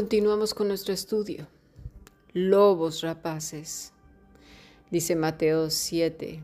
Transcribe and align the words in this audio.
Continuamos 0.00 0.54
con 0.54 0.68
nuestro 0.68 0.94
estudio. 0.94 1.46
Lobos 2.32 3.02
rapaces. 3.02 3.92
Dice 4.90 5.14
Mateo 5.14 5.68
7, 5.68 6.42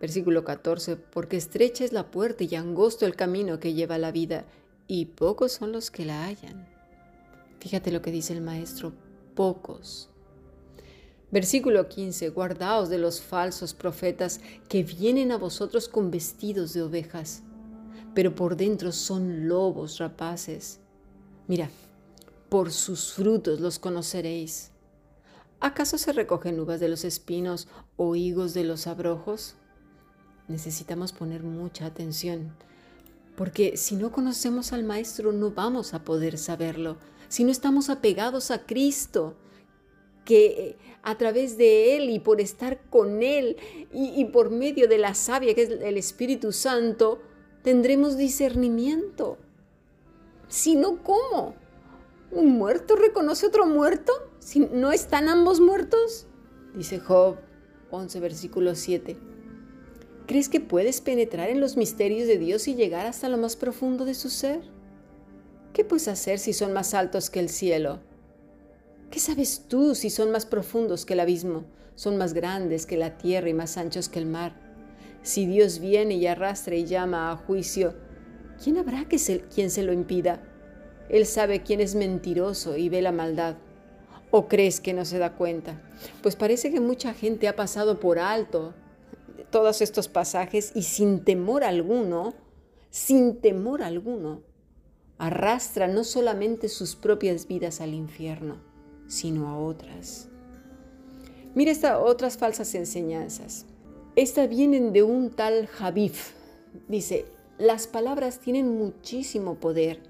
versículo 0.00 0.42
14, 0.42 0.96
porque 0.96 1.36
estrecha 1.36 1.84
es 1.84 1.92
la 1.92 2.10
puerta 2.10 2.42
y 2.42 2.56
angosto 2.56 3.06
el 3.06 3.14
camino 3.14 3.60
que 3.60 3.74
lleva 3.74 3.94
a 3.94 3.98
la 3.98 4.10
vida, 4.10 4.44
y 4.88 5.04
pocos 5.04 5.52
son 5.52 5.70
los 5.70 5.92
que 5.92 6.04
la 6.04 6.24
hallan. 6.24 6.66
Fíjate 7.60 7.92
lo 7.92 8.02
que 8.02 8.10
dice 8.10 8.32
el 8.32 8.40
maestro, 8.40 8.92
pocos. 9.36 10.08
Versículo 11.30 11.88
15, 11.88 12.30
guardaos 12.30 12.88
de 12.88 12.98
los 12.98 13.20
falsos 13.20 13.72
profetas 13.72 14.40
que 14.68 14.82
vienen 14.82 15.30
a 15.30 15.38
vosotros 15.38 15.88
con 15.88 16.10
vestidos 16.10 16.72
de 16.72 16.82
ovejas, 16.82 17.44
pero 18.16 18.34
por 18.34 18.56
dentro 18.56 18.90
son 18.90 19.46
lobos 19.46 19.98
rapaces. 19.98 20.80
Mira, 21.46 21.70
por 22.50 22.72
sus 22.72 23.12
frutos 23.14 23.60
los 23.60 23.78
conoceréis. 23.78 24.72
¿Acaso 25.60 25.98
se 25.98 26.12
recogen 26.12 26.58
uvas 26.58 26.80
de 26.80 26.88
los 26.88 27.04
espinos 27.04 27.68
o 27.96 28.16
higos 28.16 28.54
de 28.54 28.64
los 28.64 28.86
abrojos? 28.86 29.54
Necesitamos 30.48 31.12
poner 31.12 31.44
mucha 31.44 31.86
atención, 31.86 32.52
porque 33.36 33.76
si 33.76 33.94
no 33.94 34.10
conocemos 34.10 34.72
al 34.72 34.82
Maestro 34.82 35.32
no 35.32 35.52
vamos 35.52 35.94
a 35.94 36.02
poder 36.02 36.38
saberlo. 36.38 36.98
Si 37.28 37.44
no 37.44 37.52
estamos 37.52 37.88
apegados 37.88 38.50
a 38.50 38.66
Cristo, 38.66 39.36
que 40.24 40.46
eh, 40.46 40.76
a 41.02 41.16
través 41.16 41.56
de 41.56 41.96
Él 41.96 42.10
y 42.10 42.18
por 42.18 42.40
estar 42.40 42.80
con 42.90 43.22
Él 43.22 43.56
y, 43.92 44.20
y 44.20 44.24
por 44.24 44.50
medio 44.50 44.88
de 44.88 44.98
la 44.98 45.14
savia 45.14 45.54
que 45.54 45.62
es 45.62 45.70
el 45.70 45.96
Espíritu 45.96 46.50
Santo, 46.50 47.20
tendremos 47.62 48.16
discernimiento. 48.16 49.38
Si 50.48 50.74
no, 50.74 51.02
¿cómo? 51.04 51.54
¿Un 52.32 52.50
muerto 52.58 52.94
reconoce 52.94 53.46
otro 53.46 53.66
muerto? 53.66 54.12
Si 54.38 54.60
no 54.60 54.92
están 54.92 55.28
ambos 55.28 55.60
muertos? 55.60 56.26
Dice 56.74 57.00
Job 57.00 57.38
11, 57.90 58.20
versículo 58.20 58.76
7. 58.76 59.18
¿Crees 60.28 60.48
que 60.48 60.60
puedes 60.60 61.00
penetrar 61.00 61.50
en 61.50 61.60
los 61.60 61.76
misterios 61.76 62.28
de 62.28 62.38
Dios 62.38 62.68
y 62.68 62.76
llegar 62.76 63.06
hasta 63.06 63.28
lo 63.28 63.36
más 63.36 63.56
profundo 63.56 64.04
de 64.04 64.14
su 64.14 64.30
ser? 64.30 64.60
¿Qué 65.72 65.84
puedes 65.84 66.06
hacer 66.06 66.38
si 66.38 66.52
son 66.52 66.72
más 66.72 66.94
altos 66.94 67.30
que 67.30 67.40
el 67.40 67.48
cielo? 67.48 67.98
¿Qué 69.10 69.18
sabes 69.18 69.64
tú 69.66 69.96
si 69.96 70.08
son 70.08 70.30
más 70.30 70.46
profundos 70.46 71.04
que 71.04 71.14
el 71.14 71.20
abismo, 71.20 71.64
son 71.96 72.16
más 72.16 72.32
grandes 72.32 72.86
que 72.86 72.96
la 72.96 73.18
tierra 73.18 73.48
y 73.48 73.54
más 73.54 73.76
anchos 73.76 74.08
que 74.08 74.20
el 74.20 74.26
mar? 74.26 74.54
Si 75.22 75.46
Dios 75.46 75.80
viene 75.80 76.14
y 76.14 76.28
arrastra 76.28 76.76
y 76.76 76.84
llama 76.84 77.32
a 77.32 77.36
juicio, 77.36 77.94
¿quién 78.62 78.76
habrá 78.76 79.06
que 79.06 79.18
quien 79.52 79.68
se 79.68 79.82
lo 79.82 79.92
impida? 79.92 80.49
Él 81.10 81.26
sabe 81.26 81.62
quién 81.62 81.80
es 81.80 81.94
mentiroso 81.94 82.76
y 82.76 82.88
ve 82.88 83.02
la 83.02 83.12
maldad. 83.12 83.56
¿O 84.30 84.46
crees 84.46 84.80
que 84.80 84.92
no 84.92 85.04
se 85.04 85.18
da 85.18 85.34
cuenta? 85.34 85.82
Pues 86.22 86.36
parece 86.36 86.70
que 86.70 86.80
mucha 86.80 87.14
gente 87.14 87.48
ha 87.48 87.56
pasado 87.56 87.98
por 87.98 88.20
alto 88.20 88.74
todos 89.50 89.82
estos 89.82 90.06
pasajes 90.06 90.70
y 90.76 90.82
sin 90.82 91.24
temor 91.24 91.64
alguno, 91.64 92.34
sin 92.90 93.40
temor 93.40 93.82
alguno, 93.82 94.42
arrastra 95.18 95.88
no 95.88 96.04
solamente 96.04 96.68
sus 96.68 96.94
propias 96.94 97.48
vidas 97.48 97.80
al 97.80 97.92
infierno, 97.92 98.58
sino 99.08 99.48
a 99.48 99.58
otras. 99.58 100.28
Mira 101.56 101.72
estas 101.72 101.98
otras 102.00 102.38
falsas 102.38 102.72
enseñanzas. 102.76 103.66
Estas 104.14 104.48
vienen 104.48 104.92
de 104.92 105.02
un 105.02 105.30
tal 105.30 105.66
Javif. 105.66 106.34
Dice, 106.86 107.26
las 107.58 107.88
palabras 107.88 108.38
tienen 108.38 108.78
muchísimo 108.78 109.56
poder 109.56 110.09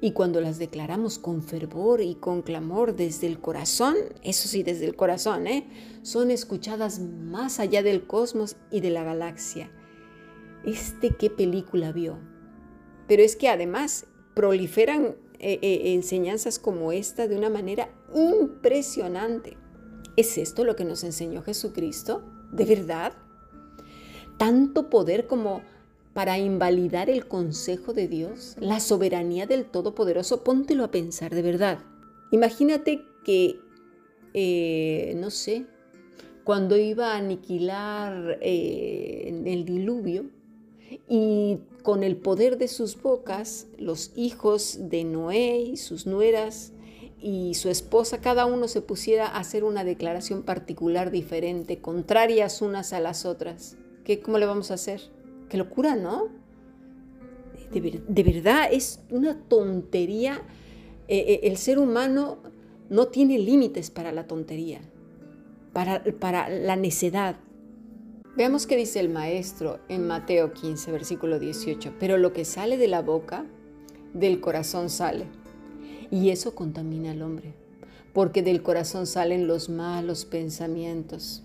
y 0.00 0.12
cuando 0.12 0.40
las 0.40 0.58
declaramos 0.58 1.18
con 1.18 1.42
fervor 1.42 2.00
y 2.00 2.14
con 2.14 2.42
clamor 2.42 2.94
desde 2.94 3.26
el 3.26 3.40
corazón, 3.40 3.96
eso 4.22 4.48
sí, 4.48 4.62
desde 4.62 4.86
el 4.86 4.96
corazón, 4.96 5.46
¿eh? 5.46 5.66
son 6.02 6.30
escuchadas 6.30 7.00
más 7.00 7.60
allá 7.60 7.82
del 7.82 8.06
cosmos 8.06 8.56
y 8.70 8.80
de 8.80 8.90
la 8.90 9.04
galaxia. 9.04 9.70
¿Este 10.64 11.10
qué 11.16 11.30
película 11.30 11.92
vio? 11.92 12.18
Pero 13.08 13.22
es 13.22 13.36
que 13.36 13.48
además 13.48 14.06
proliferan 14.34 15.16
eh, 15.38 15.58
eh, 15.62 15.94
enseñanzas 15.94 16.58
como 16.58 16.92
esta 16.92 17.26
de 17.26 17.36
una 17.36 17.48
manera 17.48 17.90
impresionante. 18.14 19.56
¿Es 20.16 20.36
esto 20.36 20.64
lo 20.64 20.76
que 20.76 20.84
nos 20.84 21.02
enseñó 21.02 21.42
Jesucristo? 21.42 22.22
¿De 22.52 22.64
verdad? 22.64 23.14
Tanto 24.36 24.90
poder 24.90 25.26
como 25.26 25.62
para 26.12 26.38
invalidar 26.38 27.08
el 27.08 27.26
consejo 27.28 27.92
de 27.92 28.08
Dios, 28.08 28.56
la 28.58 28.80
soberanía 28.80 29.46
del 29.46 29.64
Todopoderoso, 29.64 30.42
póntelo 30.42 30.84
a 30.84 30.90
pensar 30.90 31.34
de 31.34 31.42
verdad. 31.42 31.78
Imagínate 32.32 33.02
que, 33.24 33.60
eh, 34.34 35.14
no 35.16 35.30
sé, 35.30 35.66
cuando 36.44 36.76
iba 36.76 37.12
a 37.12 37.18
aniquilar 37.18 38.38
eh, 38.40 39.42
el 39.44 39.64
diluvio 39.64 40.26
y 41.08 41.58
con 41.82 42.02
el 42.02 42.16
poder 42.16 42.58
de 42.58 42.68
sus 42.68 43.00
bocas, 43.00 43.68
los 43.78 44.12
hijos 44.16 44.78
de 44.90 45.04
Noé 45.04 45.60
y 45.60 45.76
sus 45.76 46.06
nueras 46.06 46.72
y 47.22 47.54
su 47.54 47.68
esposa, 47.68 48.20
cada 48.20 48.46
uno 48.46 48.66
se 48.66 48.80
pusiera 48.80 49.26
a 49.26 49.38
hacer 49.38 49.62
una 49.62 49.84
declaración 49.84 50.42
particular 50.42 51.10
diferente, 51.10 51.80
contrarias 51.80 52.62
unas 52.62 52.92
a 52.92 53.00
las 53.00 53.26
otras. 53.26 53.76
¿Qué, 54.04 54.20
¿Cómo 54.20 54.38
le 54.38 54.46
vamos 54.46 54.70
a 54.70 54.74
hacer? 54.74 55.02
Qué 55.50 55.58
locura, 55.58 55.96
¿no? 55.96 56.28
De, 57.72 58.22
verdad 58.22 58.68
es 58.70 59.00
una 59.10 59.36
tontería. 59.36 60.42
Eh, 61.08 61.18
eh, 61.26 61.40
el 61.42 61.56
ser 61.56 61.80
humano 61.80 62.38
no 62.88 63.08
tiene 63.08 63.38
límites 63.38 63.90
para 63.90 64.12
la 64.12 64.28
tontería, 64.28 64.80
para, 65.72 66.04
para 66.20 66.48
la 66.48 66.76
necedad. 66.76 67.36
Veamos 68.36 68.68
qué 68.68 68.76
dice 68.76 69.00
el 69.00 69.08
maestro 69.08 69.80
en 69.88 70.06
Mateo 70.06 70.52
15, 70.52 70.92
versículo 70.92 71.40
18. 71.40 71.94
Pero 71.98 72.16
lo 72.16 72.32
que 72.32 72.44
sale 72.44 72.76
de 72.76 72.86
la 72.86 73.02
boca, 73.02 73.44
del 74.14 74.40
corazón 74.40 74.88
sale. 74.88 75.26
Y 76.12 76.30
eso 76.30 76.54
contamina 76.54 77.10
al 77.10 77.22
hombre, 77.22 77.54
porque 78.12 78.42
del 78.42 78.62
corazón 78.62 79.08
salen 79.08 79.48
los 79.48 79.68
malos 79.68 80.24
pensamientos 80.24 81.42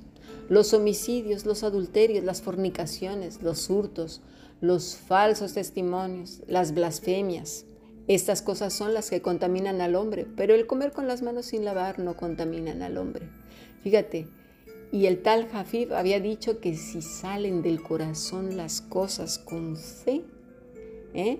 los 0.49 0.73
homicidios, 0.73 1.45
los 1.45 1.63
adulterios, 1.63 2.23
las 2.23 2.41
fornicaciones, 2.41 3.41
los 3.41 3.69
hurtos, 3.69 4.21
los 4.61 4.95
falsos 4.95 5.53
testimonios, 5.53 6.41
las 6.47 6.73
blasfemias. 6.73 7.65
Estas 8.07 8.41
cosas 8.41 8.73
son 8.73 8.93
las 8.93 9.09
que 9.09 9.21
contaminan 9.21 9.81
al 9.81 9.95
hombre, 9.95 10.27
pero 10.35 10.53
el 10.53 10.67
comer 10.67 10.91
con 10.91 11.07
las 11.07 11.21
manos 11.21 11.47
sin 11.47 11.65
lavar 11.65 11.99
no 11.99 12.15
contaminan 12.15 12.83
al 12.83 12.97
hombre. 12.97 13.29
Fíjate, 13.81 14.27
y 14.91 15.07
el 15.07 15.21
tal 15.21 15.47
Jafib 15.47 15.93
había 15.93 16.19
dicho 16.19 16.59
que 16.59 16.75
si 16.75 17.01
salen 17.01 17.61
del 17.61 17.81
corazón 17.81 18.57
las 18.57 18.81
cosas 18.81 19.39
con 19.39 19.75
fe, 19.75 20.23
¿eh? 21.13 21.39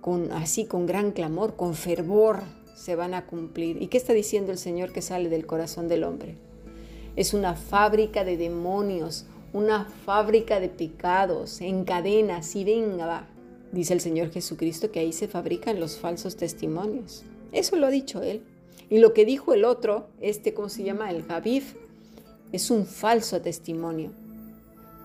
con, 0.00 0.30
así 0.32 0.66
con 0.66 0.86
gran 0.86 1.12
clamor, 1.12 1.56
con 1.56 1.74
fervor, 1.74 2.42
se 2.74 2.94
van 2.94 3.14
a 3.14 3.26
cumplir. 3.26 3.82
¿Y 3.82 3.88
qué 3.88 3.96
está 3.96 4.12
diciendo 4.12 4.52
el 4.52 4.58
Señor 4.58 4.92
que 4.92 5.02
sale 5.02 5.30
del 5.30 5.46
corazón 5.46 5.88
del 5.88 6.04
hombre? 6.04 6.36
Es 7.16 7.32
una 7.32 7.54
fábrica 7.54 8.24
de 8.24 8.36
demonios, 8.36 9.24
una 9.54 9.86
fábrica 9.86 10.60
de 10.60 10.68
pecados, 10.68 11.62
en 11.62 11.84
cadenas 11.84 12.54
y 12.54 12.64
venga, 12.64 13.06
va. 13.06 13.26
Dice 13.72 13.94
el 13.94 14.00
Señor 14.00 14.30
Jesucristo 14.30 14.90
que 14.92 15.00
ahí 15.00 15.12
se 15.14 15.26
fabrican 15.26 15.80
los 15.80 15.96
falsos 15.96 16.36
testimonios. 16.36 17.24
Eso 17.52 17.76
lo 17.76 17.86
ha 17.86 17.90
dicho 17.90 18.22
él. 18.22 18.42
Y 18.90 18.98
lo 18.98 19.14
que 19.14 19.24
dijo 19.24 19.54
el 19.54 19.64
otro, 19.64 20.08
este, 20.20 20.52
¿cómo 20.52 20.68
se 20.68 20.84
llama? 20.84 21.10
El 21.10 21.24
Javif, 21.24 21.74
es 22.52 22.70
un 22.70 22.86
falso 22.86 23.40
testimonio. 23.40 24.12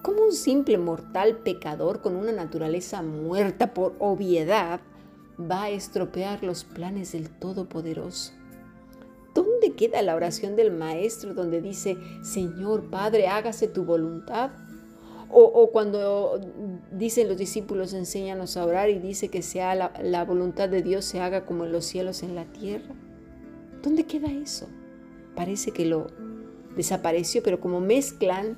¿Cómo 0.02 0.24
un 0.24 0.34
simple 0.34 0.78
mortal 0.78 1.38
pecador 1.38 2.02
con 2.02 2.16
una 2.16 2.32
naturaleza 2.32 3.02
muerta 3.02 3.74
por 3.74 3.96
obviedad 4.00 4.82
va 5.40 5.64
a 5.64 5.70
estropear 5.70 6.44
los 6.44 6.64
planes 6.64 7.14
del 7.14 7.30
Todopoderoso? 7.30 8.34
¿Dónde 9.82 9.94
queda 9.94 10.04
la 10.04 10.16
oración 10.16 10.56
del 10.56 10.70
Maestro 10.70 11.34
donde 11.34 11.60
dice, 11.60 11.98
Señor 12.22 12.92
Padre, 12.92 13.28
hágase 13.28 13.68
tu 13.68 13.84
voluntad? 13.84 14.52
O, 15.34 15.72
cuando 15.72 16.40
dicen 16.92 17.28
los 17.28 17.38
discípulos, 17.38 17.94
enséñanos 17.94 18.58
a 18.58 18.66
orar 18.66 18.92
y 18.92 19.00
dice 19.00 19.30
que 19.30 19.42
sea 19.42 19.74
la, 19.74 19.94
la 20.04 20.24
voluntad 20.24 20.70
de 20.70 20.84
Dios 20.84 21.06
se 21.06 21.20
haga 21.20 21.46
como 21.46 21.66
en 21.66 21.72
los 21.72 21.86
cielos, 21.86 22.22
en 22.22 22.36
la 22.36 22.46
tierra. 22.46 22.94
¿Dónde 23.82 24.04
queda 24.04 24.30
eso? 24.32 24.68
Parece 25.36 25.72
que 25.72 25.86
lo 25.86 26.08
desapareció, 26.76 27.42
pero 27.42 27.60
como 27.60 27.80
mezclan 27.80 28.58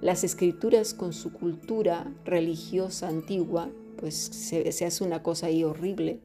las 0.00 0.24
escrituras 0.24 0.94
con 0.94 1.12
su 1.12 1.34
cultura 1.34 2.10
religiosa 2.24 3.08
antigua, 3.08 3.68
pues 3.98 4.14
se, 4.14 4.66
hace 4.86 5.04
una 5.04 5.22
cosa 5.22 5.48
ahí 5.48 5.64
horrible. 5.64 6.20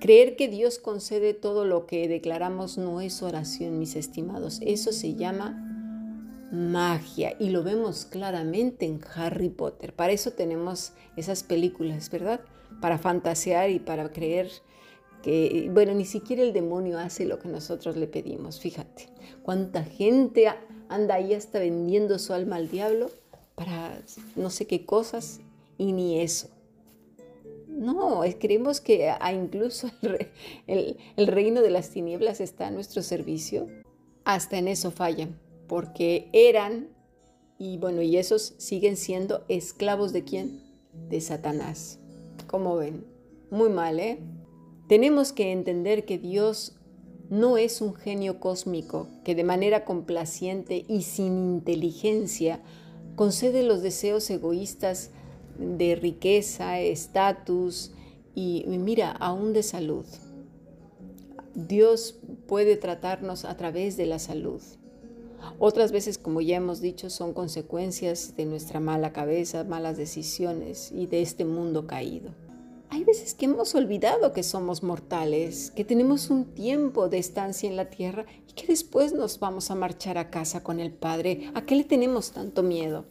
Creer 0.00 0.36
que 0.36 0.48
Dios 0.48 0.78
concede 0.78 1.34
todo 1.34 1.64
lo 1.64 1.86
que 1.86 2.08
declaramos 2.08 2.78
no 2.78 3.00
es 3.00 3.22
oración, 3.22 3.78
mis 3.78 3.96
estimados. 3.96 4.60
Eso 4.62 4.92
se 4.92 5.14
llama 5.14 5.66
magia 6.50 7.36
y 7.38 7.50
lo 7.50 7.62
vemos 7.62 8.06
claramente 8.06 8.86
en 8.86 9.00
Harry 9.14 9.48
Potter. 9.48 9.94
Para 9.94 10.12
eso 10.12 10.32
tenemos 10.32 10.92
esas 11.16 11.42
películas, 11.42 12.10
¿verdad? 12.10 12.40
Para 12.80 12.98
fantasear 12.98 13.70
y 13.70 13.78
para 13.78 14.10
creer 14.10 14.50
que, 15.22 15.68
bueno, 15.72 15.94
ni 15.94 16.04
siquiera 16.04 16.42
el 16.42 16.52
demonio 16.52 16.98
hace 16.98 17.24
lo 17.24 17.38
que 17.38 17.48
nosotros 17.48 17.96
le 17.96 18.06
pedimos, 18.06 18.60
fíjate. 18.60 19.08
Cuánta 19.42 19.84
gente 19.84 20.46
anda 20.88 21.14
ahí 21.14 21.34
hasta 21.34 21.58
vendiendo 21.58 22.18
su 22.18 22.32
alma 22.32 22.56
al 22.56 22.68
diablo 22.70 23.10
para 23.54 24.02
no 24.36 24.50
sé 24.50 24.66
qué 24.66 24.84
cosas 24.86 25.40
y 25.78 25.92
ni 25.92 26.20
eso. 26.20 26.48
No, 27.80 28.20
creemos 28.38 28.82
que 28.82 29.10
incluso 29.32 29.90
el, 30.66 30.98
reino 31.16 31.62
de 31.62 31.70
las 31.70 31.88
tinieblas 31.88 32.42
está 32.42 32.66
a 32.66 32.70
nuestro 32.70 33.02
servicio. 33.02 33.68
Hasta 34.24 34.58
en 34.58 34.68
eso 34.68 34.90
fallan, 34.90 35.40
porque 35.66 36.28
eran, 36.34 36.90
y 37.58 37.78
bueno, 37.78 38.02
y 38.02 38.18
esos 38.18 38.52
siguen 38.58 38.98
siendo 38.98 39.46
esclavos 39.48 40.12
de 40.12 40.24
quién? 40.24 40.60
De 41.08 41.22
Satanás. 41.22 41.98
¿Cómo 42.48 42.76
ven? 42.76 43.06
Muy 43.50 43.70
mal, 43.70 43.98
¿eh? 43.98 44.18
Tenemos 44.86 45.32
que 45.32 45.50
entender 45.50 46.04
que 46.04 46.18
Dios 46.18 46.76
no 47.30 47.56
es 47.56 47.80
un 47.80 47.94
genio 47.94 48.40
cósmico 48.40 49.08
que 49.24 49.34
de 49.34 49.44
manera 49.44 49.86
complaciente 49.86 50.84
y 50.86 51.00
sin 51.00 51.54
inteligencia 51.54 52.60
concede 53.16 53.62
los 53.62 53.80
deseos 53.80 54.28
egoístas 54.28 55.12
de 55.60 55.94
riqueza, 55.94 56.80
estatus 56.80 57.92
y 58.34 58.64
mira, 58.66 59.12
aún 59.12 59.52
de 59.52 59.62
salud. 59.62 60.06
Dios 61.54 62.18
puede 62.46 62.76
tratarnos 62.76 63.44
a 63.44 63.56
través 63.56 63.96
de 63.96 64.06
la 64.06 64.18
salud. 64.18 64.62
Otras 65.58 65.92
veces, 65.92 66.18
como 66.18 66.40
ya 66.40 66.56
hemos 66.56 66.80
dicho, 66.80 67.10
son 67.10 67.32
consecuencias 67.32 68.36
de 68.36 68.46
nuestra 68.46 68.80
mala 68.80 69.12
cabeza, 69.12 69.64
malas 69.64 69.96
decisiones 69.96 70.92
y 70.92 71.06
de 71.06 71.22
este 71.22 71.44
mundo 71.44 71.86
caído. 71.86 72.30
Hay 72.88 73.04
veces 73.04 73.34
que 73.34 73.44
hemos 73.44 73.74
olvidado 73.74 74.32
que 74.32 74.42
somos 74.42 74.82
mortales, 74.82 75.70
que 75.70 75.84
tenemos 75.84 76.28
un 76.28 76.44
tiempo 76.44 77.08
de 77.08 77.18
estancia 77.18 77.68
en 77.68 77.76
la 77.76 77.88
tierra 77.88 78.26
y 78.48 78.52
que 78.52 78.66
después 78.66 79.12
nos 79.12 79.38
vamos 79.38 79.70
a 79.70 79.76
marchar 79.76 80.18
a 80.18 80.30
casa 80.30 80.62
con 80.62 80.80
el 80.80 80.92
Padre. 80.92 81.50
¿A 81.54 81.64
qué 81.64 81.76
le 81.76 81.84
tenemos 81.84 82.32
tanto 82.32 82.62
miedo? 82.62 83.04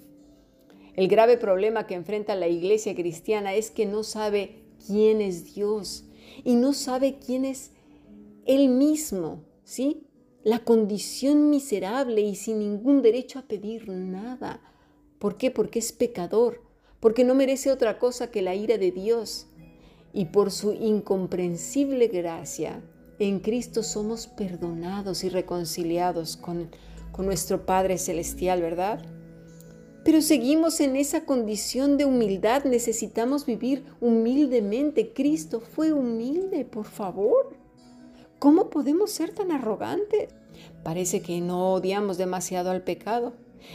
El 0.99 1.07
grave 1.07 1.37
problema 1.37 1.87
que 1.87 1.95
enfrenta 1.95 2.35
la 2.35 2.49
iglesia 2.49 2.93
cristiana 2.93 3.53
es 3.55 3.71
que 3.71 3.85
no 3.85 4.03
sabe 4.03 4.65
quién 4.85 5.21
es 5.21 5.55
Dios 5.55 6.03
y 6.43 6.55
no 6.55 6.73
sabe 6.73 7.19
quién 7.25 7.45
es 7.45 7.71
Él 8.45 8.67
mismo, 8.67 9.45
¿sí? 9.63 10.03
La 10.43 10.59
condición 10.59 11.49
miserable 11.49 12.19
y 12.19 12.35
sin 12.35 12.59
ningún 12.59 13.01
derecho 13.01 13.39
a 13.39 13.43
pedir 13.43 13.87
nada. 13.87 14.59
¿Por 15.19 15.37
qué? 15.37 15.51
Porque 15.51 15.79
es 15.79 15.93
pecador, 15.93 16.63
porque 16.99 17.23
no 17.23 17.33
merece 17.33 17.71
otra 17.71 17.97
cosa 17.97 18.29
que 18.29 18.41
la 18.41 18.53
ira 18.55 18.77
de 18.77 18.91
Dios 18.91 19.47
y 20.11 20.25
por 20.25 20.51
su 20.51 20.73
incomprensible 20.73 22.09
gracia, 22.09 22.83
en 23.19 23.39
Cristo 23.39 23.83
somos 23.83 24.27
perdonados 24.27 25.23
y 25.23 25.29
reconciliados 25.29 26.35
con, 26.35 26.69
con 27.13 27.25
nuestro 27.25 27.65
Padre 27.65 27.97
Celestial, 27.97 28.61
¿verdad? 28.61 29.01
Pero 30.03 30.21
seguimos 30.21 30.79
en 30.79 30.95
esa 30.95 31.25
condición 31.25 31.97
de 31.97 32.05
humildad, 32.05 32.63
necesitamos 32.63 33.45
vivir 33.45 33.83
humildemente. 33.99 35.13
Cristo 35.13 35.59
fue 35.59 35.91
humilde, 35.91 36.63
por 36.65 36.85
favor. 36.85 37.55
¿Cómo 38.39 38.69
podemos 38.69 39.11
ser 39.11 39.33
tan 39.33 39.51
arrogantes? 39.51 40.29
Parece 40.83 41.21
que 41.21 41.41
no 41.41 41.73
odiamos 41.73 42.17
demasiado 42.17 42.71
al 42.71 42.83
pecado. 42.83 43.33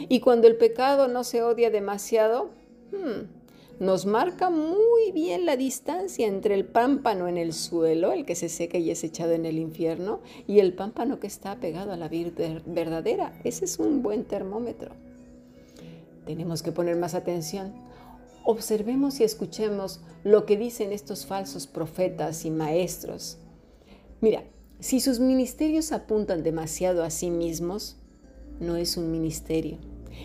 Y 0.09 0.21
cuando 0.21 0.47
el 0.49 0.57
pecado 0.57 1.09
no 1.09 1.25
se 1.25 1.43
odia 1.43 1.71
demasiado, 1.71 2.51
hmm, 2.93 3.83
nos 3.85 4.07
marca 4.07 4.49
muy 4.49 5.13
bien 5.13 5.45
la 5.45 5.57
distancia 5.57 6.27
entre 6.27 6.55
el 6.55 6.65
pámpano 6.65 7.29
en 7.29 7.37
el 7.37 7.53
suelo, 7.53 8.13
el 8.13 8.25
que 8.25 8.35
se 8.35 8.49
seca 8.49 8.79
y 8.79 8.91
es 8.91 9.05
echado 9.05 9.33
en 9.33 9.45
el 9.45 9.59
infierno, 9.59 10.21
y 10.47 10.61
el 10.61 10.73
pámpano 10.73 11.21
que 11.21 11.27
está 11.27 11.61
pegado 11.61 11.93
a 11.93 11.97
la 11.99 12.09
vida 12.09 12.63
verdadera. 12.65 13.39
Ese 13.45 13.67
es 13.67 13.79
un 13.79 14.03
buen 14.03 14.25
termómetro. 14.25 14.93
Tenemos 16.27 16.63
que 16.63 16.73
poner 16.73 16.97
más 16.97 17.15
atención. 17.15 17.73
Observemos 18.45 19.21
y 19.21 19.25
escuchemos 19.25 20.01
lo 20.23 20.47
que 20.47 20.57
dicen 20.57 20.93
estos 20.93 21.27
falsos 21.27 21.67
profetas 21.67 22.45
y 22.45 22.51
maestros. 22.51 23.39
Mira, 24.21 24.45
si 24.81 25.01
sus 25.01 25.21
ministerios 25.21 25.93
apuntan 25.93 26.43
demasiado 26.43 27.05
a 27.05 27.11
sí 27.11 27.31
mismos, 27.31 27.97
no 28.61 28.77
es 28.77 28.97
un 28.97 29.11
ministerio 29.11 29.79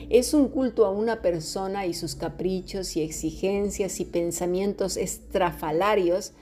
es 0.10 0.34
un 0.34 0.50
culto 0.50 0.86
a 0.86 0.92
una 0.92 1.22
persona 1.22 1.86
y 1.86 1.94
sus 1.94 2.16
caprichos 2.16 2.96
y 2.96 3.02
exigencias 3.02 4.00
y 4.00 4.06
pensamientos 4.06 4.98
estrafalarios 4.98 6.34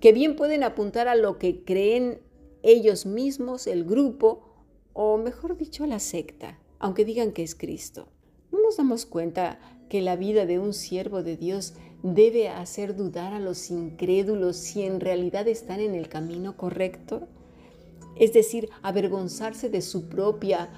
que 0.00 0.12
bien 0.12 0.36
pueden 0.36 0.64
apuntar 0.64 1.08
a 1.08 1.14
lo 1.14 1.38
que 1.38 1.64
creen 1.64 2.20
ellos 2.62 3.06
mismos, 3.06 3.66
el 3.66 3.84
grupo, 3.84 4.42
o 4.92 5.16
mejor 5.16 5.56
dicho, 5.56 5.86
la 5.86 6.00
secta, 6.00 6.58
aunque 6.78 7.04
digan 7.04 7.32
que 7.32 7.42
es 7.42 7.54
Cristo. 7.54 8.08
¿No 8.52 8.60
nos 8.60 8.76
damos 8.76 9.06
cuenta 9.06 9.58
que 9.88 10.02
la 10.02 10.14
vida 10.14 10.44
de 10.44 10.58
un 10.58 10.74
siervo 10.74 11.22
de 11.22 11.38
Dios 11.38 11.72
debe 12.02 12.48
hacer 12.48 12.94
dudar 12.94 13.32
a 13.32 13.40
los 13.40 13.70
incrédulos 13.70 14.56
si 14.56 14.82
en 14.82 15.00
realidad 15.00 15.48
están 15.48 15.80
en 15.80 15.94
el 15.94 16.08
camino 16.08 16.56
correcto? 16.56 17.28
Es 18.16 18.34
decir, 18.34 18.68
avergonzarse 18.82 19.70
de 19.70 19.80
su 19.80 20.10
propia 20.10 20.68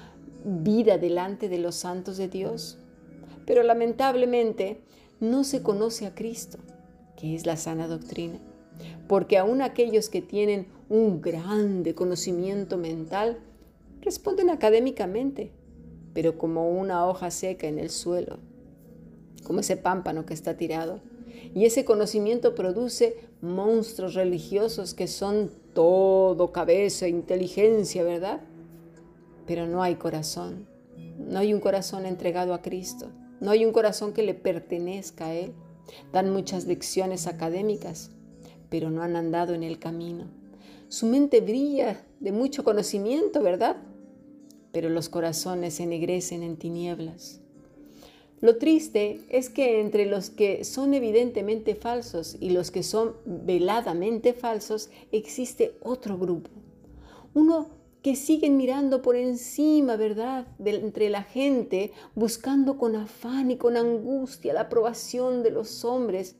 vida 0.45 0.97
delante 0.97 1.49
de 1.49 1.57
los 1.57 1.75
santos 1.75 2.15
de 2.15 2.29
Dios. 2.29 2.77
Pero 3.45 3.61
lamentablemente 3.61 4.79
no 5.19 5.43
se 5.43 5.61
conoce 5.61 6.05
a 6.05 6.15
Cristo, 6.15 6.59
que 7.17 7.35
es 7.35 7.45
la 7.45 7.57
sana 7.57 7.87
doctrina, 7.87 8.39
porque 9.07 9.37
aún 9.37 9.61
aquellos 9.61 10.09
que 10.09 10.21
tienen 10.21 10.67
un 10.87 11.21
grande 11.21 11.93
conocimiento 11.93 12.77
mental 12.77 13.39
responden 14.01 14.49
académicamente, 14.49 15.51
pero 16.15 16.39
como 16.39 16.71
una 16.71 17.05
hoja 17.05 17.29
seca 17.29 17.67
en 17.67 17.77
el 17.77 17.91
suelo, 17.91 18.39
como 19.43 19.59
ese 19.59 19.77
pámpano 19.77 20.25
que 20.25 20.33
está 20.33 20.57
tirado. 20.57 21.01
Y 21.53 21.65
ese 21.65 21.85
conocimiento 21.85 22.55
produce 22.55 23.17
monstruos 23.41 24.15
religiosos 24.15 24.95
que 24.95 25.07
son 25.07 25.51
todo 25.75 26.51
cabeza, 26.51 27.07
inteligencia, 27.07 28.03
¿verdad? 28.03 28.41
pero 29.45 29.67
no 29.67 29.83
hay 29.83 29.95
corazón. 29.95 30.67
No 31.17 31.39
hay 31.39 31.53
un 31.53 31.59
corazón 31.59 32.05
entregado 32.05 32.53
a 32.53 32.61
Cristo. 32.61 33.07
No 33.39 33.51
hay 33.51 33.65
un 33.65 33.71
corazón 33.71 34.13
que 34.13 34.23
le 34.23 34.33
pertenezca 34.33 35.27
a 35.27 35.33
Él. 35.33 35.53
Dan 36.11 36.31
muchas 36.31 36.65
lecciones 36.65 37.27
académicas, 37.27 38.11
pero 38.69 38.89
no 38.89 39.03
han 39.03 39.15
andado 39.15 39.53
en 39.53 39.63
el 39.63 39.77
camino. 39.77 40.25
Su 40.87 41.05
mente 41.05 41.41
brilla 41.41 42.03
de 42.19 42.31
mucho 42.31 42.63
conocimiento, 42.63 43.41
¿verdad? 43.41 43.77
Pero 44.75 44.89
los 44.89 45.07
corazones 45.07 45.75
se 45.75 45.83
ennegrecen 45.83 46.43
en 46.43 46.57
tinieblas. 46.57 47.39
Lo 48.41 48.57
triste 48.57 49.21
es 49.29 49.49
que 49.49 49.79
entre 49.79 50.05
los 50.05 50.29
que 50.29 50.65
son 50.65 50.93
evidentemente 50.93 51.75
falsos 51.75 52.35
y 52.41 52.49
los 52.49 52.71
que 52.71 52.83
son 52.83 53.15
veladamente 53.23 54.33
falsos 54.33 54.89
existe 55.13 55.77
otro 55.81 56.17
grupo. 56.17 56.49
Uno 57.33 57.69
que 58.01 58.17
siguen 58.17 58.57
mirando 58.57 59.01
por 59.01 59.15
encima, 59.15 59.95
¿verdad?, 59.95 60.45
de, 60.57 60.71
entre 60.71 61.09
la 61.09 61.23
gente, 61.23 61.93
buscando 62.13 62.77
con 62.77 62.97
afán 62.97 63.51
y 63.51 63.55
con 63.55 63.77
angustia 63.77 64.51
la 64.51 64.63
aprobación 64.63 65.41
de 65.41 65.51
los 65.51 65.85
hombres. 65.85 66.35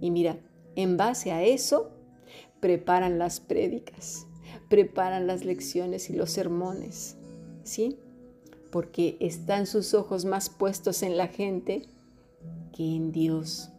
Y 0.00 0.10
mira, 0.10 0.40
en 0.74 0.96
base 0.96 1.32
a 1.32 1.44
eso, 1.44 1.90
preparan 2.60 3.18
las 3.18 3.40
prédicas, 3.40 4.26
preparan 4.70 5.26
las 5.26 5.44
lecciones 5.44 6.08
y 6.08 6.14
los 6.14 6.30
sermones, 6.30 7.17
¿sí? 7.68 7.96
Porque 8.70 9.16
están 9.20 9.66
sus 9.66 9.94
ojos 9.94 10.24
más 10.24 10.50
puestos 10.50 11.02
en 11.02 11.16
la 11.16 11.28
gente 11.28 11.86
que 12.74 12.84
en 12.84 13.12
Dios. 13.12 13.70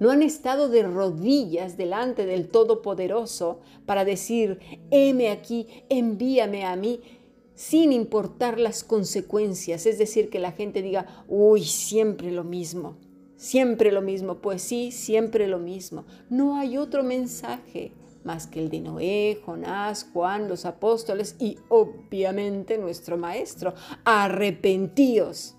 No 0.00 0.10
han 0.10 0.22
estado 0.22 0.68
de 0.68 0.82
rodillas 0.82 1.76
delante 1.76 2.26
del 2.26 2.48
Todopoderoso 2.48 3.60
para 3.86 4.04
decir, 4.04 4.58
heme 4.90 5.30
aquí, 5.30 5.66
envíame 5.88 6.64
a 6.64 6.76
mí, 6.76 7.00
sin 7.54 7.92
importar 7.92 8.60
las 8.60 8.84
consecuencias. 8.84 9.86
Es 9.86 9.98
decir, 9.98 10.30
que 10.30 10.38
la 10.38 10.52
gente 10.52 10.82
diga, 10.82 11.24
uy, 11.26 11.64
siempre 11.64 12.30
lo 12.30 12.44
mismo, 12.44 12.96
siempre 13.36 13.90
lo 13.90 14.02
mismo. 14.02 14.36
Pues 14.36 14.62
sí, 14.62 14.92
siempre 14.92 15.48
lo 15.48 15.58
mismo. 15.58 16.04
No 16.30 16.56
hay 16.56 16.76
otro 16.76 17.02
mensaje 17.02 17.92
más 18.24 18.46
que 18.46 18.60
el 18.60 18.70
de 18.70 18.80
Noé, 18.80 19.40
Jonás, 19.44 20.08
Juan, 20.12 20.48
los 20.48 20.64
apóstoles 20.64 21.36
y 21.38 21.58
obviamente 21.68 22.78
nuestro 22.78 23.16
Maestro. 23.16 23.74
Arrepentíos, 24.04 25.54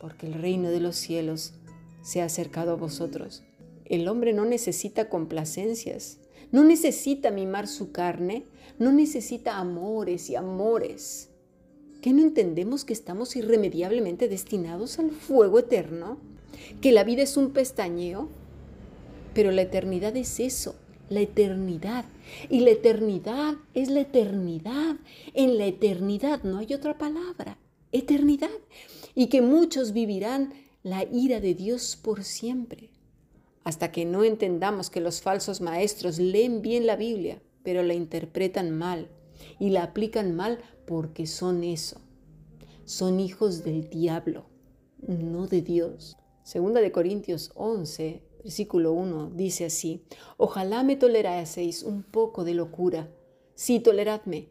porque 0.00 0.26
el 0.26 0.34
reino 0.34 0.70
de 0.70 0.80
los 0.80 0.96
cielos 0.96 1.54
se 2.02 2.20
ha 2.20 2.26
acercado 2.26 2.72
a 2.72 2.76
vosotros. 2.76 3.42
El 3.84 4.08
hombre 4.08 4.32
no 4.32 4.44
necesita 4.44 5.08
complacencias, 5.08 6.18
no 6.50 6.64
necesita 6.64 7.30
mimar 7.30 7.66
su 7.66 7.92
carne, 7.92 8.44
no 8.78 8.92
necesita 8.92 9.58
amores 9.58 10.28
y 10.30 10.36
amores. 10.36 11.30
¿Qué 12.00 12.12
no 12.12 12.22
entendemos 12.22 12.84
que 12.84 12.92
estamos 12.92 13.36
irremediablemente 13.36 14.28
destinados 14.28 14.98
al 14.98 15.12
fuego 15.12 15.60
eterno? 15.60 16.18
¿Que 16.80 16.90
la 16.90 17.04
vida 17.04 17.22
es 17.22 17.36
un 17.36 17.52
pestañeo? 17.52 18.28
Pero 19.34 19.50
la 19.50 19.62
eternidad 19.62 20.16
es 20.16 20.40
eso, 20.40 20.74
la 21.12 21.20
eternidad. 21.20 22.04
Y 22.48 22.60
la 22.60 22.70
eternidad 22.70 23.54
es 23.74 23.90
la 23.90 24.00
eternidad. 24.00 24.96
En 25.34 25.58
la 25.58 25.66
eternidad 25.66 26.42
no 26.42 26.58
hay 26.58 26.74
otra 26.74 26.98
palabra. 26.98 27.58
Eternidad. 27.92 28.50
Y 29.14 29.26
que 29.26 29.42
muchos 29.42 29.92
vivirán 29.92 30.54
la 30.82 31.04
ira 31.04 31.40
de 31.40 31.54
Dios 31.54 31.98
por 32.02 32.24
siempre. 32.24 32.90
Hasta 33.64 33.92
que 33.92 34.04
no 34.04 34.24
entendamos 34.24 34.90
que 34.90 35.00
los 35.00 35.20
falsos 35.20 35.60
maestros 35.60 36.18
leen 36.18 36.62
bien 36.62 36.86
la 36.86 36.96
Biblia, 36.96 37.40
pero 37.62 37.82
la 37.82 37.94
interpretan 37.94 38.76
mal 38.76 39.08
y 39.60 39.70
la 39.70 39.84
aplican 39.84 40.34
mal 40.34 40.58
porque 40.86 41.26
son 41.26 41.62
eso. 41.62 42.00
Son 42.84 43.20
hijos 43.20 43.62
del 43.62 43.88
diablo, 43.88 44.46
no 45.06 45.46
de 45.46 45.62
Dios. 45.62 46.16
Segunda 46.42 46.80
de 46.80 46.90
Corintios 46.90 47.52
11, 47.54 48.22
versículo 48.42 48.92
1, 48.92 49.30
dice 49.34 49.66
así, 49.66 50.02
Ojalá 50.36 50.82
me 50.82 50.96
toleraseis 50.96 51.82
un 51.82 52.02
poco 52.02 52.44
de 52.44 52.54
locura. 52.54 53.08
Sí, 53.54 53.80
toleradme, 53.80 54.48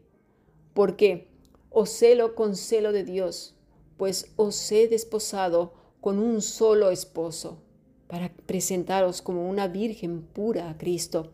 porque 0.74 1.28
os 1.70 1.90
celo 1.90 2.34
con 2.34 2.56
celo 2.56 2.92
de 2.92 3.04
Dios, 3.04 3.54
pues 3.96 4.32
os 4.36 4.72
he 4.72 4.88
desposado 4.88 5.74
con 6.00 6.18
un 6.18 6.42
solo 6.42 6.90
esposo, 6.90 7.62
para 8.08 8.32
presentaros 8.46 9.22
como 9.22 9.48
una 9.48 9.68
virgen 9.68 10.22
pura 10.22 10.68
a 10.68 10.76
Cristo. 10.76 11.32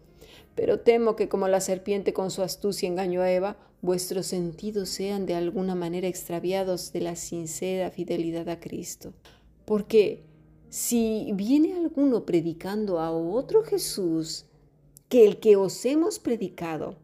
Pero 0.55 0.81
temo 0.81 1.17
que 1.17 1.29
como 1.29 1.49
la 1.49 1.61
serpiente 1.61 2.13
con 2.13 2.31
su 2.31 2.43
astucia 2.43 2.89
engañó 2.89 3.23
a 3.23 3.33
Eva, 3.33 3.57
vuestros 3.81 4.27
sentidos 4.27 4.89
sean 4.89 5.25
de 5.25 5.35
alguna 5.35 5.75
manera 5.75 6.09
extraviados 6.09 6.93
de 6.93 7.01
la 7.01 7.17
sincera 7.17 7.91
fidelidad 7.91 8.49
a 8.49 8.61
Cristo. 8.61 9.13
Porque 9.65 10.28
si 10.71 11.31
viene 11.35 11.75
alguno 11.75 12.27
predicando 12.27 13.01
a 13.01 13.11
otro 13.11 13.63
Jesús 13.63 14.45
que 15.09 15.27
el 15.27 15.41
que 15.41 15.57
os 15.57 15.85
hemos 15.87 16.19
predicado, 16.19 16.97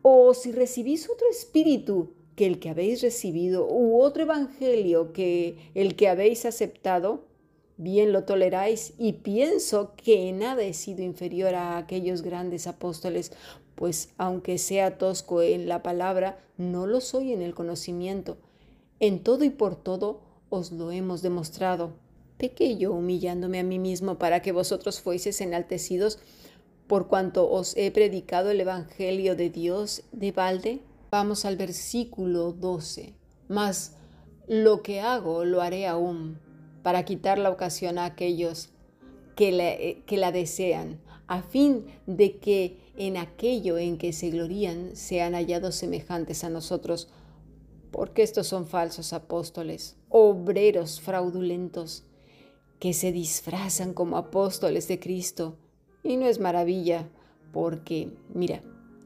o 0.00 0.32
si 0.32 0.52
recibís 0.52 1.10
otro 1.10 1.28
espíritu 1.30 2.14
que 2.34 2.46
el 2.46 2.58
que 2.58 2.70
habéis 2.70 3.02
recibido, 3.02 3.68
u 3.68 4.00
otro 4.00 4.22
evangelio 4.22 5.12
que 5.12 5.58
el 5.74 5.96
que 5.96 6.08
habéis 6.08 6.46
aceptado, 6.46 7.26
bien 7.76 8.12
lo 8.12 8.24
toleráis 8.24 8.94
y 8.98 9.14
pienso 9.14 9.92
que 9.96 10.30
en 10.30 10.38
nada 10.38 10.62
he 10.62 10.72
sido 10.72 11.02
inferior 11.02 11.54
a 11.54 11.76
aquellos 11.76 12.22
grandes 12.22 12.66
apóstoles, 12.66 13.32
pues 13.74 14.14
aunque 14.16 14.56
sea 14.56 14.96
tosco 14.96 15.42
en 15.42 15.68
la 15.68 15.82
palabra, 15.82 16.38
no 16.56 16.86
lo 16.86 17.00
soy 17.00 17.32
en 17.32 17.42
el 17.42 17.54
conocimiento. 17.54 18.38
En 19.00 19.22
todo 19.22 19.44
y 19.44 19.50
por 19.50 19.76
todo 19.76 20.22
os 20.48 20.72
lo 20.72 20.92
hemos 20.92 21.20
demostrado 21.20 22.03
Pequé 22.38 22.88
humillándome 22.88 23.60
a 23.60 23.64
mí 23.64 23.78
mismo 23.78 24.18
para 24.18 24.42
que 24.42 24.52
vosotros 24.52 25.00
fueseis 25.00 25.40
enaltecidos 25.40 26.18
por 26.86 27.06
cuanto 27.08 27.50
os 27.50 27.76
he 27.76 27.90
predicado 27.90 28.50
el 28.50 28.60
Evangelio 28.60 29.36
de 29.36 29.50
Dios 29.50 30.02
de 30.12 30.32
balde? 30.32 30.80
Vamos 31.10 31.44
al 31.44 31.56
versículo 31.56 32.52
12. 32.52 33.14
Mas 33.48 33.96
lo 34.48 34.82
que 34.82 35.00
hago 35.00 35.44
lo 35.44 35.62
haré 35.62 35.86
aún 35.86 36.38
para 36.82 37.04
quitar 37.04 37.38
la 37.38 37.50
ocasión 37.50 37.98
a 37.98 38.04
aquellos 38.04 38.70
que 39.36 39.52
la, 39.52 39.70
eh, 39.70 40.02
que 40.06 40.16
la 40.16 40.32
desean, 40.32 41.00
a 41.26 41.42
fin 41.42 41.86
de 42.06 42.38
que 42.38 42.78
en 42.96 43.16
aquello 43.16 43.78
en 43.78 43.96
que 43.96 44.12
se 44.12 44.30
glorían 44.30 44.94
sean 44.94 45.34
hallados 45.34 45.76
semejantes 45.76 46.44
a 46.44 46.50
nosotros, 46.50 47.08
porque 47.90 48.22
estos 48.22 48.48
son 48.48 48.66
falsos 48.66 49.12
apóstoles, 49.12 49.96
obreros 50.08 51.00
fraudulentos 51.00 52.04
que 52.78 52.92
se 52.92 53.12
disfrazan 53.12 53.94
como 53.94 54.16
apóstoles 54.16 54.88
de 54.88 55.00
Cristo. 55.00 55.56
Y 56.02 56.16
no 56.16 56.26
es 56.26 56.38
maravilla, 56.38 57.08
porque, 57.52 58.12
mira, 58.32 58.62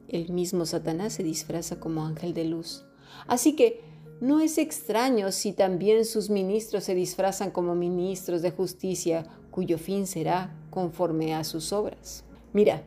el 0.08 0.30
mismo 0.30 0.66
Satanás 0.66 1.12
se 1.12 1.22
disfraza 1.22 1.78
como 1.78 2.04
ángel 2.04 2.34
de 2.34 2.44
luz. 2.44 2.84
Así 3.26 3.54
que 3.54 3.80
no 4.20 4.40
es 4.40 4.58
extraño 4.58 5.30
si 5.30 5.52
también 5.52 6.04
sus 6.04 6.28
ministros 6.28 6.84
se 6.84 6.94
disfrazan 6.94 7.50
como 7.50 7.74
ministros 7.74 8.42
de 8.42 8.50
justicia, 8.50 9.26
cuyo 9.50 9.78
fin 9.78 10.06
será 10.06 10.56
conforme 10.70 11.34
a 11.34 11.44
sus 11.44 11.72
obras. 11.72 12.24
Mira, 12.52 12.82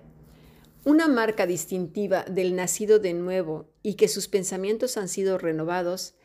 una 0.84 1.08
marca 1.08 1.46
distintiva 1.46 2.24
del 2.24 2.56
nacido 2.56 3.00
de 3.00 3.14
nuevo 3.14 3.70
y 3.84 3.94
que 3.94 4.08
sus 4.08 4.28
pensamientos 4.28 4.98
han 4.98 5.08
sido 5.08 5.38
renovados 5.38 6.16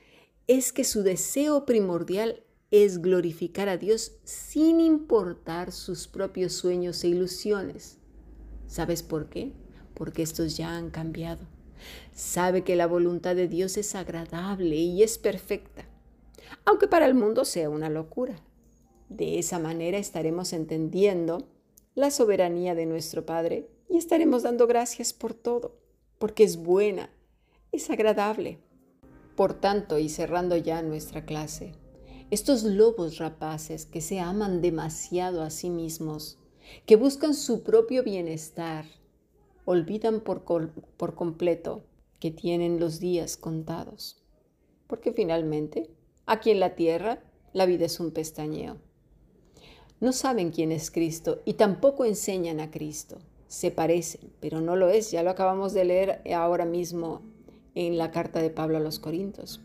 es 0.46 0.72
que 0.72 0.84
su 0.84 1.02
deseo 1.02 1.66
primordial 1.66 2.42
es 2.70 3.00
glorificar 3.00 3.68
a 3.68 3.76
Dios 3.76 4.16
sin 4.24 4.80
importar 4.80 5.72
sus 5.72 6.08
propios 6.08 6.52
sueños 6.52 7.02
e 7.04 7.08
ilusiones. 7.08 7.98
¿Sabes 8.66 9.02
por 9.02 9.28
qué? 9.28 9.52
Porque 9.94 10.22
estos 10.22 10.56
ya 10.56 10.76
han 10.76 10.90
cambiado. 10.90 11.46
Sabe 12.12 12.64
que 12.64 12.76
la 12.76 12.86
voluntad 12.86 13.36
de 13.36 13.48
Dios 13.48 13.76
es 13.76 13.94
agradable 13.94 14.76
y 14.76 15.02
es 15.02 15.18
perfecta, 15.18 15.84
aunque 16.64 16.88
para 16.88 17.06
el 17.06 17.14
mundo 17.14 17.44
sea 17.44 17.70
una 17.70 17.88
locura. 17.90 18.42
De 19.08 19.38
esa 19.38 19.58
manera 19.58 19.98
estaremos 19.98 20.52
entendiendo 20.52 21.46
la 21.94 22.10
soberanía 22.10 22.74
de 22.74 22.86
nuestro 22.86 23.24
Padre 23.24 23.68
y 23.88 23.96
estaremos 23.96 24.42
dando 24.42 24.66
gracias 24.66 25.12
por 25.12 25.34
todo, 25.34 25.76
porque 26.18 26.42
es 26.42 26.56
buena, 26.56 27.10
es 27.70 27.88
agradable. 27.90 28.58
Por 29.36 29.54
tanto, 29.54 29.98
y 29.98 30.08
cerrando 30.08 30.56
ya 30.56 30.82
nuestra 30.82 31.24
clase, 31.24 31.72
estos 32.30 32.64
lobos 32.64 33.18
rapaces 33.18 33.86
que 33.86 34.00
se 34.00 34.18
aman 34.18 34.60
demasiado 34.60 35.42
a 35.42 35.50
sí 35.50 35.70
mismos, 35.70 36.38
que 36.84 36.96
buscan 36.96 37.34
su 37.34 37.62
propio 37.62 38.02
bienestar, 38.02 38.84
olvidan 39.64 40.20
por, 40.20 40.44
completo 41.14 41.84
que 42.18 42.32
tienen 42.32 42.80
los 42.80 42.98
días 42.98 43.36
contados. 43.36 44.22
Porque 44.88 45.12
finalmente, 45.12 45.90
aquí 46.26 46.50
en 46.50 46.60
la 46.60 46.74
tierra, 46.74 47.22
la 47.52 47.66
vida 47.66 47.86
es 47.86 48.00
un 48.00 48.10
pestañeo. 48.10 48.78
No 50.00 50.12
saben 50.12 50.50
quién 50.50 50.72
es 50.72 50.90
Cristo 50.90 51.42
y 51.44 51.54
tampoco 51.54 52.04
enseñan 52.04 52.60
a 52.60 52.70
Cristo. 52.70 53.18
Se 53.46 53.70
parecen, 53.70 54.32
pero 54.40 54.60
no 54.60 54.74
lo 54.74 54.88
es. 54.88 55.12
Ya 55.12 55.22
lo 55.22 55.30
acabamos 55.30 55.72
de 55.72 55.84
leer 55.84 56.22
ahora 56.34 56.64
mismo 56.64 57.22
en 57.74 57.98
la 57.98 58.10
carta 58.10 58.42
de 58.42 58.50
Pablo 58.50 58.78
a 58.78 58.80
los 58.80 58.98
Corintios. 58.98 59.60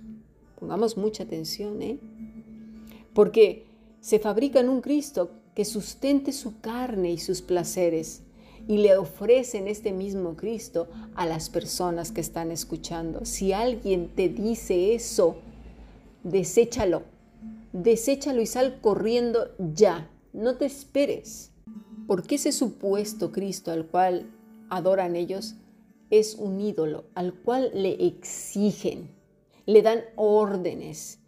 Pongamos 0.60 0.96
mucha 0.96 1.24
atención, 1.24 1.82
¿eh? 1.82 2.00
Porque 3.13 3.65
se 4.00 4.20
fabrican 4.20 4.70
un 4.70 4.82
Cristo 4.82 5.32
que 5.56 5.65
sustente 5.65 6.32
su 6.32 6.60
carne 6.60 7.12
y 7.12 7.18
sus 7.18 7.41
placeres 7.41 8.24
y 8.68 8.77
le 8.77 8.98
ofrecen 8.98 9.68
este 9.68 9.91
mismo 9.91 10.36
Cristo 10.36 10.88
a 11.15 11.25
las 11.25 11.50
personas 11.50 12.12
que 12.12 12.22
están 12.22 12.51
escuchando. 12.51 13.25
Si 13.25 13.53
alguien 13.53 14.10
te 14.15 14.30
dice 14.30 14.94
eso, 14.94 15.36
deséchalo, 16.24 17.03
deséchalo 17.74 18.41
y 18.41 18.46
sal 18.46 18.80
corriendo 18.82 19.50
ya, 19.58 20.10
no 20.34 20.56
te 20.56 20.65
esperes, 20.65 21.51
porque 22.08 22.36
ese 22.36 22.51
supuesto 22.51 23.32
Cristo 23.32 23.72
al 23.72 23.88
cual 23.88 24.32
adoran 24.70 25.15
ellos 25.15 25.56
es 26.10 26.36
un 26.36 26.60
ídolo 26.62 27.06
al 27.15 27.34
cual 27.34 27.72
le 27.74 28.06
exigen, 28.06 29.10
le 29.65 29.82
dan 29.82 30.01
órdenes 30.15 31.21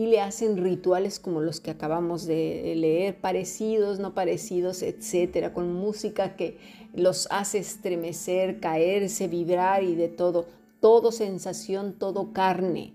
y 0.00 0.06
le 0.06 0.22
hacen 0.22 0.56
rituales 0.56 1.20
como 1.20 1.42
los 1.42 1.60
que 1.60 1.70
acabamos 1.70 2.24
de 2.24 2.72
leer, 2.74 3.20
parecidos, 3.20 3.98
no 3.98 4.14
parecidos, 4.14 4.80
etcétera, 4.80 5.52
con 5.52 5.74
música 5.74 6.36
que 6.36 6.56
los 6.94 7.28
hace 7.30 7.58
estremecer, 7.58 8.60
caerse, 8.60 9.28
vibrar 9.28 9.84
y 9.84 9.94
de 9.94 10.08
todo, 10.08 10.46
todo 10.80 11.12
sensación, 11.12 11.98
todo 11.98 12.32
carne, 12.32 12.94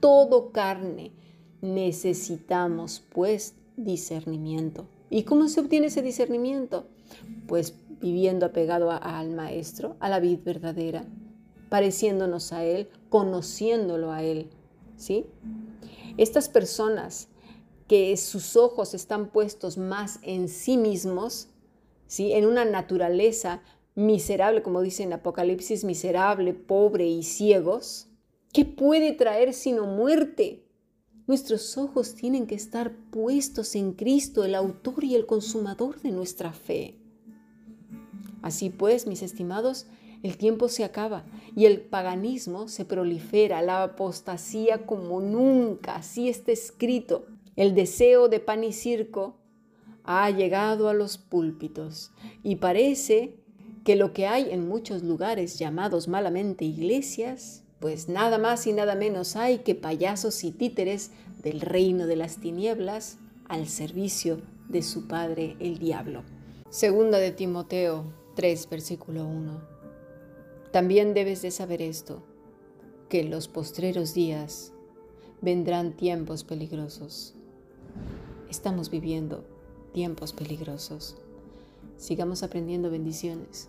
todo 0.00 0.50
carne. 0.50 1.12
Necesitamos 1.60 3.02
pues 3.12 3.54
discernimiento. 3.76 4.86
¿Y 5.10 5.24
cómo 5.24 5.46
se 5.48 5.60
obtiene 5.60 5.88
ese 5.88 6.00
discernimiento? 6.00 6.86
Pues 7.46 7.74
viviendo 8.00 8.46
apegado 8.46 8.90
al 8.90 9.28
Maestro, 9.28 9.96
a 10.00 10.08
la 10.08 10.20
vida 10.20 10.40
verdadera, 10.42 11.04
pareciéndonos 11.68 12.54
a 12.54 12.64
Él, 12.64 12.88
conociéndolo 13.10 14.10
a 14.10 14.22
Él, 14.22 14.48
¿sí? 14.96 15.26
Estas 16.16 16.48
personas 16.48 17.28
que 17.88 18.16
sus 18.16 18.56
ojos 18.56 18.94
están 18.94 19.30
puestos 19.30 19.76
más 19.76 20.18
en 20.22 20.48
sí 20.48 20.76
mismos, 20.76 21.48
¿sí? 22.06 22.32
en 22.32 22.46
una 22.46 22.64
naturaleza 22.64 23.62
miserable, 23.94 24.62
como 24.62 24.80
dice 24.80 25.02
en 25.02 25.12
Apocalipsis, 25.12 25.84
miserable, 25.84 26.54
pobre 26.54 27.06
y 27.06 27.22
ciegos, 27.22 28.08
¿qué 28.52 28.64
puede 28.64 29.12
traer 29.12 29.52
sino 29.52 29.86
muerte? 29.86 30.64
Nuestros 31.26 31.78
ojos 31.78 32.14
tienen 32.14 32.46
que 32.46 32.54
estar 32.54 32.94
puestos 33.10 33.74
en 33.74 33.92
Cristo, 33.92 34.44
el 34.44 34.54
autor 34.54 35.04
y 35.04 35.14
el 35.14 35.26
consumador 35.26 36.00
de 36.00 36.10
nuestra 36.10 36.52
fe. 36.52 36.98
Así 38.42 38.68
pues, 38.68 39.06
mis 39.06 39.22
estimados, 39.22 39.86
el 40.24 40.38
tiempo 40.38 40.70
se 40.70 40.84
acaba 40.84 41.26
y 41.54 41.66
el 41.66 41.82
paganismo 41.82 42.66
se 42.66 42.86
prolifera, 42.86 43.60
la 43.60 43.82
apostasía 43.82 44.86
como 44.86 45.20
nunca, 45.20 45.96
así 45.96 46.30
está 46.30 46.50
escrito. 46.50 47.26
El 47.56 47.74
deseo 47.74 48.28
de 48.28 48.40
pan 48.40 48.64
y 48.64 48.72
circo 48.72 49.36
ha 50.02 50.30
llegado 50.30 50.88
a 50.88 50.94
los 50.94 51.18
púlpitos 51.18 52.10
y 52.42 52.56
parece 52.56 53.36
que 53.84 53.96
lo 53.96 54.14
que 54.14 54.26
hay 54.26 54.48
en 54.50 54.66
muchos 54.66 55.02
lugares 55.02 55.58
llamados 55.58 56.08
malamente 56.08 56.64
iglesias, 56.64 57.62
pues 57.78 58.08
nada 58.08 58.38
más 58.38 58.66
y 58.66 58.72
nada 58.72 58.94
menos 58.94 59.36
hay 59.36 59.58
que 59.58 59.74
payasos 59.74 60.42
y 60.42 60.52
títeres 60.52 61.10
del 61.42 61.60
reino 61.60 62.06
de 62.06 62.16
las 62.16 62.38
tinieblas 62.38 63.18
al 63.46 63.68
servicio 63.68 64.40
de 64.70 64.80
su 64.80 65.06
padre 65.06 65.54
el 65.60 65.76
diablo. 65.78 66.22
Segunda 66.70 67.18
de 67.18 67.30
Timoteo 67.30 68.06
3, 68.36 68.70
versículo 68.70 69.26
1. 69.26 69.73
También 70.74 71.14
debes 71.14 71.40
de 71.40 71.52
saber 71.52 71.80
esto, 71.80 72.24
que 73.08 73.20
en 73.20 73.30
los 73.30 73.46
postreros 73.46 74.12
días 74.12 74.72
vendrán 75.40 75.92
tiempos 75.92 76.42
peligrosos. 76.42 77.32
Estamos 78.50 78.90
viviendo 78.90 79.44
tiempos 79.92 80.32
peligrosos. 80.32 81.14
Sigamos 81.96 82.42
aprendiendo 82.42 82.90
bendiciones. 82.90 83.68